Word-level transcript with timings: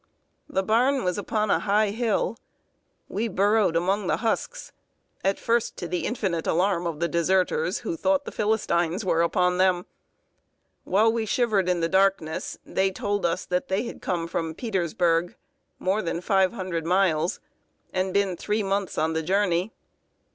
The 0.49 0.63
barn 0.63 1.03
was 1.03 1.19
upon 1.19 1.51
a 1.51 1.59
high 1.59 1.91
hill. 1.91 2.35
We 3.07 3.27
burrowed 3.27 3.75
among 3.75 4.07
the 4.07 4.17
husks, 4.17 4.71
at 5.23 5.37
first 5.37 5.77
to 5.77 5.87
the 5.87 6.07
infinite 6.07 6.47
alarm 6.47 6.87
of 6.87 6.99
the 6.99 7.07
deserters, 7.07 7.81
who 7.85 7.95
thought 7.95 8.25
the 8.25 8.31
Philistines 8.31 9.05
were 9.05 9.21
upon 9.21 9.59
them. 9.59 9.85
While 10.85 11.13
we 11.13 11.27
shivered 11.27 11.69
in 11.69 11.81
the 11.81 11.87
darkness, 11.87 12.57
they 12.65 12.89
told 12.89 13.27
us 13.27 13.45
that 13.45 13.67
they 13.67 13.83
had 13.83 14.01
come 14.01 14.27
from 14.27 14.55
Petersburg 14.55 15.35
more 15.77 16.01
than 16.01 16.19
five 16.19 16.51
hundred 16.53 16.83
miles 16.83 17.39
and 17.93 18.11
been 18.11 18.35
three 18.35 18.63
months 18.63 18.97
on 18.97 19.13
the 19.13 19.21
journey. 19.21 19.71